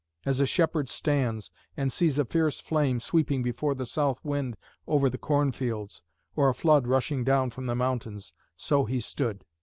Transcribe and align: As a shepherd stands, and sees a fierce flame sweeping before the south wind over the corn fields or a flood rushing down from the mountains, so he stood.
As 0.25 0.39
a 0.39 0.47
shepherd 0.47 0.89
stands, 0.89 1.51
and 1.77 1.93
sees 1.93 2.17
a 2.17 2.25
fierce 2.25 2.59
flame 2.59 2.99
sweeping 2.99 3.43
before 3.43 3.75
the 3.75 3.85
south 3.85 4.19
wind 4.25 4.57
over 4.87 5.11
the 5.11 5.19
corn 5.19 5.51
fields 5.51 6.01
or 6.35 6.49
a 6.49 6.55
flood 6.55 6.87
rushing 6.87 7.23
down 7.23 7.51
from 7.51 7.65
the 7.65 7.75
mountains, 7.75 8.33
so 8.57 8.85
he 8.85 8.99
stood. 8.99 9.45